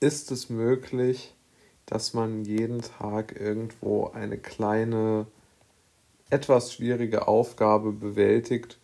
ist 0.00 0.30
es 0.30 0.48
möglich, 0.48 1.34
dass 1.86 2.14
man 2.14 2.44
jeden 2.44 2.82
Tag 2.82 3.38
irgendwo 3.38 4.08
eine 4.08 4.38
kleine, 4.38 5.26
etwas 6.30 6.74
schwierige 6.74 7.26
Aufgabe 7.26 7.92
bewältigt, 7.92 8.78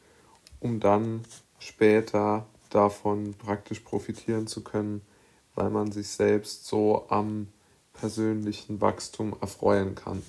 um 0.60 0.80
dann 0.80 1.24
später 1.58 2.46
davon 2.70 3.34
praktisch 3.34 3.80
profitieren 3.80 4.46
zu 4.46 4.64
können, 4.64 5.02
weil 5.54 5.70
man 5.70 5.92
sich 5.92 6.08
selbst 6.08 6.66
so 6.66 7.04
am 7.08 7.48
persönlichen 7.92 8.80
Wachstum 8.80 9.36
erfreuen 9.40 9.94
kann. 9.94 10.22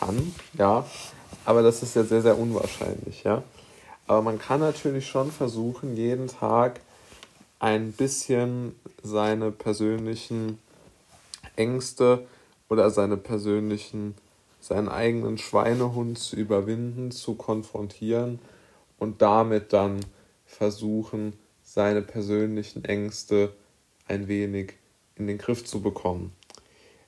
kann, 0.00 0.34
ja, 0.54 0.86
aber 1.44 1.62
das 1.62 1.82
ist 1.82 1.96
ja 1.96 2.04
sehr, 2.04 2.22
sehr 2.22 2.38
unwahrscheinlich, 2.38 3.24
ja. 3.24 3.42
Aber 4.06 4.22
man 4.22 4.38
kann 4.38 4.60
natürlich 4.60 5.06
schon 5.06 5.30
versuchen, 5.30 5.96
jeden 5.96 6.28
Tag 6.28 6.80
ein 7.58 7.92
bisschen 7.92 8.74
seine 9.02 9.50
persönlichen 9.50 10.58
Ängste 11.56 12.26
oder 12.68 12.90
seine 12.90 13.16
persönlichen, 13.16 14.14
seinen 14.60 14.88
eigenen 14.88 15.38
Schweinehund 15.38 16.18
zu 16.18 16.36
überwinden, 16.36 17.10
zu 17.10 17.34
konfrontieren 17.34 18.38
und 18.98 19.22
damit 19.22 19.72
dann 19.72 20.00
versuchen, 20.44 21.34
seine 21.62 22.02
persönlichen 22.02 22.84
Ängste 22.84 23.52
ein 24.06 24.28
wenig 24.28 24.74
in 25.16 25.26
den 25.26 25.38
Griff 25.38 25.64
zu 25.64 25.82
bekommen. 25.82 26.32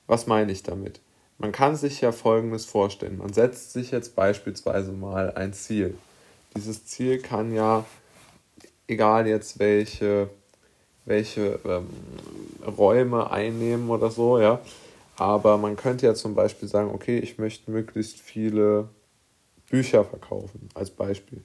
Was 0.07 0.27
meine 0.27 0.53
ich 0.53 0.63
damit? 0.63 1.01
Man 1.39 1.53
kann 1.53 1.75
sich 1.77 2.01
ja 2.03 2.13
Folgendes 2.13 2.67
vorstellen. 2.67 3.19
Man 3.19 3.33
setzt 3.33 3.73
sich 3.73 3.91
jetzt 3.91 4.15
beispielsweise 4.15 4.93
mal 4.93 5.33
ein 5.35 5.55
Ziel. 5.55 5.97
Dieses 6.55 6.85
Ziel 6.85 7.19
kann 7.23 7.55
ja, 7.55 7.87
egal 8.87 9.27
jetzt 9.27 9.59
welche, 9.59 10.29
welche 11.07 11.59
ähm, 11.65 11.89
Räume 12.67 13.31
einnehmen 13.31 13.89
oder 13.89 14.11
so, 14.11 14.39
ja, 14.39 14.61
aber 15.17 15.57
man 15.59 15.77
könnte 15.77 16.07
ja 16.07 16.15
zum 16.15 16.35
Beispiel 16.35 16.69
sagen, 16.69 16.91
okay, 16.91 17.19
ich 17.19 17.39
möchte 17.39 17.71
möglichst 17.71 18.19
viele 18.19 18.89
Bücher 19.71 20.05
verkaufen, 20.05 20.69
als 20.75 20.91
Beispiel. 20.91 21.43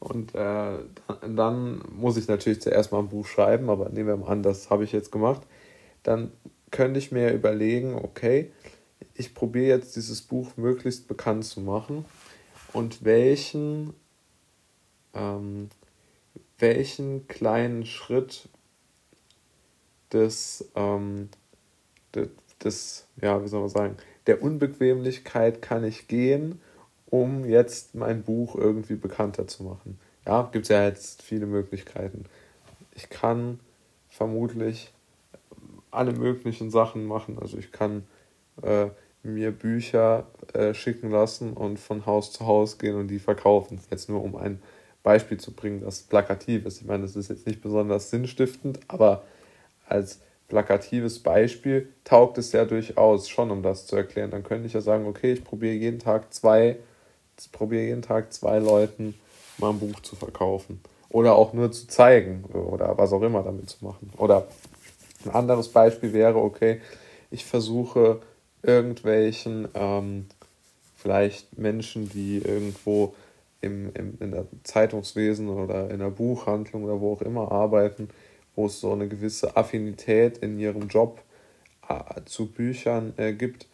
Und 0.00 0.34
äh, 0.34 0.78
dann 1.28 1.82
muss 1.92 2.16
ich 2.16 2.26
natürlich 2.26 2.62
zuerst 2.62 2.90
mal 2.90 3.00
ein 3.00 3.10
Buch 3.10 3.26
schreiben, 3.26 3.68
aber 3.68 3.90
nehmen 3.90 4.08
wir 4.08 4.16
mal 4.16 4.28
an, 4.28 4.42
das 4.42 4.70
habe 4.70 4.82
ich 4.82 4.92
jetzt 4.92 5.12
gemacht. 5.12 5.42
Dann 6.02 6.32
könnte 6.70 6.98
ich 6.98 7.12
mir 7.12 7.32
überlegen, 7.32 7.94
okay, 7.94 8.50
ich 9.14 9.34
probiere 9.34 9.76
jetzt 9.76 9.96
dieses 9.96 10.22
Buch 10.22 10.56
möglichst 10.56 11.06
bekannt 11.06 11.44
zu 11.44 11.60
machen 11.60 12.06
und 12.72 13.04
welchen, 13.04 13.92
ähm, 15.12 15.68
welchen 16.58 17.28
kleinen 17.28 17.84
Schritt 17.84 18.48
des, 20.12 20.70
ähm, 20.76 21.28
des, 22.14 22.28
des, 22.64 23.06
ja, 23.20 23.44
wie 23.44 23.48
soll 23.48 23.60
man 23.60 23.68
sagen, 23.68 23.96
der 24.26 24.42
Unbequemlichkeit 24.42 25.60
kann 25.60 25.84
ich 25.84 26.08
gehen, 26.08 26.60
um 27.10 27.44
jetzt 27.44 27.94
mein 27.94 28.22
Buch 28.22 28.54
irgendwie 28.54 28.94
bekannter 28.94 29.46
zu 29.46 29.64
machen. 29.64 29.98
Ja, 30.26 30.48
gibt 30.52 30.64
es 30.64 30.68
ja 30.68 30.84
jetzt 30.84 31.22
viele 31.22 31.46
Möglichkeiten. 31.46 32.24
Ich 32.94 33.10
kann 33.10 33.60
vermutlich 34.08 34.92
alle 35.90 36.12
möglichen 36.12 36.70
Sachen 36.70 37.06
machen. 37.06 37.38
Also 37.40 37.58
ich 37.58 37.72
kann 37.72 38.04
äh, 38.62 38.88
mir 39.22 39.50
Bücher 39.50 40.26
äh, 40.54 40.74
schicken 40.74 41.10
lassen 41.10 41.52
und 41.52 41.78
von 41.78 42.06
Haus 42.06 42.32
zu 42.32 42.46
Haus 42.46 42.78
gehen 42.78 42.96
und 42.96 43.08
die 43.08 43.18
verkaufen. 43.18 43.80
Jetzt 43.90 44.08
nur 44.08 44.22
um 44.22 44.36
ein 44.36 44.62
Beispiel 45.02 45.38
zu 45.38 45.52
bringen, 45.52 45.80
das 45.80 46.02
plakativ 46.02 46.66
ist. 46.66 46.80
Ich 46.80 46.86
meine, 46.86 47.02
das 47.02 47.16
ist 47.16 47.30
jetzt 47.30 47.46
nicht 47.46 47.62
besonders 47.62 48.10
sinnstiftend, 48.10 48.80
aber 48.88 49.22
als 49.86 50.20
plakatives 50.48 51.20
Beispiel 51.20 51.88
taugt 52.04 52.36
es 52.38 52.52
ja 52.52 52.64
durchaus 52.64 53.28
schon, 53.28 53.50
um 53.50 53.62
das 53.62 53.86
zu 53.86 53.96
erklären. 53.96 54.30
Dann 54.30 54.42
könnte 54.42 54.66
ich 54.66 54.74
ja 54.74 54.80
sagen, 54.80 55.06
okay, 55.06 55.32
ich 55.32 55.44
probiere 55.44 55.74
jeden 55.74 55.98
Tag 55.98 56.34
zwei, 56.34 56.76
probiere 57.48 57.84
jeden 57.84 58.02
Tag 58.02 58.32
zwei 58.32 58.58
Leuten 58.58 59.14
mal 59.58 59.70
ein 59.70 59.80
Buch 59.80 60.00
zu 60.00 60.16
verkaufen. 60.16 60.80
Oder 61.08 61.34
auch 61.34 61.52
nur 61.52 61.72
zu 61.72 61.88
zeigen 61.88 62.44
oder 62.44 62.96
was 62.96 63.12
auch 63.12 63.22
immer 63.22 63.42
damit 63.42 63.68
zu 63.68 63.84
machen. 63.84 64.12
Oder 64.16 64.46
ein 65.24 65.30
anderes 65.32 65.68
Beispiel 65.68 66.12
wäre, 66.12 66.38
okay, 66.38 66.80
ich 67.30 67.44
versuche 67.44 68.20
irgendwelchen 68.62 69.68
ähm, 69.74 70.26
vielleicht 70.96 71.58
Menschen, 71.58 72.08
die 72.08 72.38
irgendwo 72.38 73.14
im, 73.60 73.92
im, 73.94 74.18
in 74.20 74.30
der 74.30 74.46
Zeitungswesen 74.64 75.48
oder 75.48 75.90
in 75.90 75.98
der 75.98 76.10
Buchhandlung 76.10 76.84
oder 76.84 77.00
wo 77.00 77.14
auch 77.14 77.22
immer 77.22 77.50
arbeiten, 77.50 78.08
wo 78.54 78.66
es 78.66 78.80
so 78.80 78.92
eine 78.92 79.08
gewisse 79.08 79.56
Affinität 79.56 80.38
in 80.38 80.58
ihrem 80.58 80.88
Job 80.88 81.22
äh, 81.88 82.20
zu 82.24 82.46
Büchern 82.46 83.14
äh, 83.16 83.32
gibt 83.32 83.66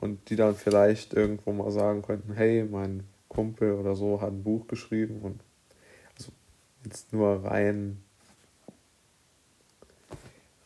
und 0.00 0.30
die 0.30 0.36
dann 0.36 0.54
vielleicht 0.54 1.14
irgendwo 1.14 1.52
mal 1.52 1.70
sagen 1.70 2.02
könnten, 2.02 2.32
hey, 2.32 2.64
mein 2.64 3.04
Kumpel 3.28 3.72
oder 3.72 3.94
so 3.94 4.20
hat 4.20 4.30
ein 4.30 4.42
Buch 4.42 4.66
geschrieben 4.68 5.20
und 5.22 5.40
also 6.16 6.32
jetzt 6.84 7.12
nur 7.12 7.44
rein 7.44 7.98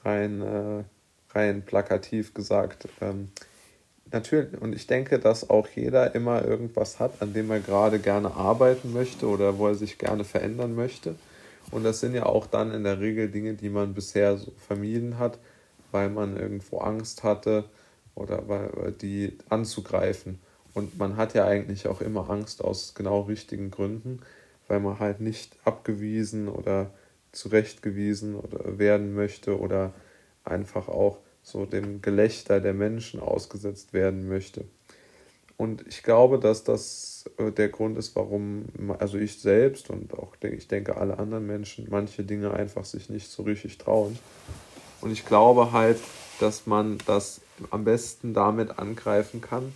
rein, 0.04 0.42
äh, 0.42 0.84
rein 1.34 1.62
plakativ 1.62 2.34
gesagt. 2.34 2.88
Ähm, 3.00 3.28
natürlich, 4.10 4.60
und 4.60 4.74
ich 4.74 4.86
denke, 4.86 5.19
dass 5.19 5.48
auch 5.50 5.69
jeder 5.69 6.14
immer 6.14 6.44
irgendwas 6.44 6.98
hat, 6.98 7.20
an 7.20 7.32
dem 7.32 7.50
er 7.50 7.60
gerade 7.60 7.98
gerne 7.98 8.34
arbeiten 8.34 8.92
möchte 8.92 9.26
oder 9.28 9.58
wo 9.58 9.69
er 9.69 9.74
sich 9.74 9.98
gerne 9.98 10.24
verändern 10.24 10.74
möchte. 10.74 11.14
Und 11.70 11.84
das 11.84 12.00
sind 12.00 12.14
ja 12.14 12.26
auch 12.26 12.46
dann 12.46 12.72
in 12.72 12.84
der 12.84 13.00
Regel 13.00 13.30
Dinge, 13.30 13.54
die 13.54 13.69
man 13.69 13.94
bisher 13.94 14.36
so 14.36 14.52
vermieden 14.66 15.19
hat, 15.19 15.38
weil 15.92 16.08
man 16.08 16.36
irgendwo 16.36 16.78
Angst 16.78 17.22
hatte 17.22 17.64
oder 18.20 18.92
die 18.92 19.38
anzugreifen. 19.48 20.38
Und 20.75 20.98
man 20.98 21.16
hat 21.16 21.34
ja 21.34 21.47
eigentlich 21.47 21.88
auch 21.88 22.00
immer 22.00 22.31
Angst 22.31 22.62
aus 22.62 22.94
genau 22.94 23.22
richtigen 23.22 23.70
Gründen, 23.70 24.20
weil 24.69 24.81
man 24.81 25.00
halt 25.00 25.20
nicht 25.20 25.56
abgewiesen 25.64 26.48
oder 26.48 26.91
zurechtgewiesen 27.32 28.36
oder 28.36 28.78
werden 28.78 29.14
möchte 29.14 29.58
oder 29.58 29.92
einfach 30.44 30.88
auch 30.88 31.19
so 31.42 31.66
dem 31.66 32.03
Gelächter 32.03 32.60
der 32.60 32.75
Menschen 32.75 33.20
ausgesetzt 33.20 33.92
werden 33.92 34.28
möchte. 34.28 34.64
Und 35.56 35.87
ich 35.87 36.02
glaube, 36.02 36.38
dass 36.38 36.64
das 36.64 37.25
äh, 37.37 37.50
der 37.50 37.69
Grund 37.69 37.98
ist, 37.98 38.16
warum, 38.16 38.64
also 38.98 39.19
ich 39.19 39.38
selbst 39.38 39.91
und 39.91 40.14
auch, 40.14 40.34
ich 40.41 40.69
denke, 40.69 40.97
alle 40.97 41.19
anderen 41.19 41.46
Menschen 41.46 41.87
manche 41.90 42.25
Dinge 42.25 42.52
einfach 42.52 42.84
sich 42.84 43.11
nicht 43.11 43.31
so 43.31 43.43
richtig 43.43 43.76
trauen. 43.76 44.19
Und 45.02 45.12
ich 45.12 45.26
glaube 45.26 45.72
halt, 45.72 45.99
dass 46.40 46.67
man 46.67 46.99
das 47.06 47.43
am 47.70 47.84
besten 47.84 48.34
damit 48.34 48.78
angreifen 48.78 49.40
kann, 49.40 49.72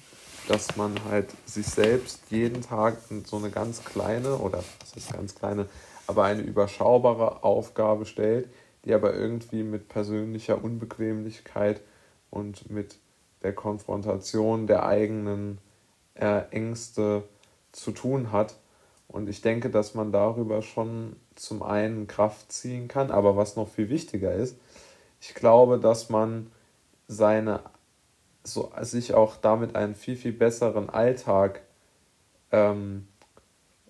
dass 0.48 0.76
man 0.76 0.94
halt 1.08 1.30
sich 1.46 1.66
selbst 1.66 2.20
jeden 2.30 2.62
Tag 2.62 2.98
so 3.24 3.36
eine 3.36 3.50
ganz 3.50 3.84
kleine, 3.84 4.36
oder 4.36 4.62
das 4.80 4.94
ist 4.96 5.12
ganz 5.12 5.34
kleine, 5.34 5.66
aber 6.06 6.24
eine 6.24 6.42
überschaubare 6.42 7.42
Aufgabe 7.42 8.06
stellt, 8.06 8.48
die 8.84 8.92
aber 8.92 9.14
irgendwie 9.14 9.62
mit 9.62 9.88
persönlicher 9.88 10.62
Unbequemlichkeit 10.62 11.80
und 12.30 12.70
mit 12.70 12.98
der 13.42 13.54
Konfrontation 13.54 14.66
der 14.66 14.86
eigenen 14.86 15.58
äh, 16.14 16.42
Ängste 16.50 17.24
zu 17.72 17.92
tun 17.92 18.32
hat. 18.32 18.56
Und 19.08 19.28
ich 19.28 19.42
denke, 19.42 19.70
dass 19.70 19.94
man 19.94 20.12
darüber 20.12 20.62
schon 20.62 21.16
zum 21.34 21.62
einen 21.62 22.06
Kraft 22.06 22.52
ziehen 22.52 22.88
kann, 22.88 23.10
aber 23.10 23.36
was 23.36 23.56
noch 23.56 23.68
viel 23.68 23.88
wichtiger 23.88 24.32
ist, 24.34 24.56
ich 25.20 25.34
glaube, 25.34 25.78
dass 25.78 26.10
man 26.10 26.50
seine 27.06 27.60
so 28.44 28.70
sich 28.82 29.14
auch 29.14 29.36
damit 29.36 29.74
einen 29.74 29.94
viel, 29.94 30.16
viel 30.16 30.32
besseren 30.32 30.90
Alltag 30.90 31.62
ähm, 32.52 33.08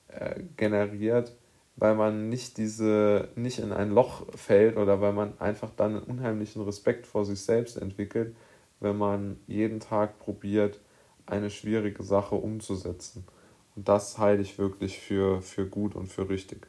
äh, 0.09 0.43
generiert, 0.57 1.35
weil 1.77 1.97
man 1.97 2.29
nicht 2.29 2.57
diese, 2.57 3.29
nicht 3.35 3.59
in 3.59 3.73
ein 3.73 3.91
Loch 3.91 4.27
fällt 4.37 4.77
oder 4.77 5.01
weil 5.01 5.13
man 5.13 5.39
einfach 5.41 5.71
dann 5.77 5.97
einen 5.97 6.05
unheimlichen 6.05 6.63
Respekt 6.63 7.07
vor 7.07 7.25
sich 7.25 7.41
selbst 7.41 7.77
entwickelt, 7.77 8.37
wenn 8.81 8.97
man 8.97 9.41
jeden 9.47 9.81
Tag 9.81 10.19
probiert, 10.21 10.81
eine 11.27 11.51
schwierige 11.51 12.03
Sache 12.05 12.37
umzusetzen. 12.37 13.25
Und 13.75 13.89
das 13.89 14.19
halte 14.19 14.43
ich 14.43 14.59
wirklich 14.59 15.01
für, 15.01 15.43
für 15.43 15.67
gut 15.67 15.97
und 15.97 16.07
für 16.07 16.29
richtig. 16.29 16.69